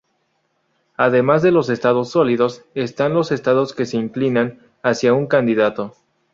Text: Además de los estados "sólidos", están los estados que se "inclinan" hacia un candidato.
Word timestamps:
Además 0.97 1.43
de 1.43 1.51
los 1.51 1.69
estados 1.69 2.09
"sólidos", 2.09 2.65
están 2.73 3.13
los 3.13 3.31
estados 3.31 3.75
que 3.75 3.85
se 3.85 3.97
"inclinan" 3.97 4.59
hacia 4.81 5.13
un 5.13 5.27
candidato. 5.27 5.93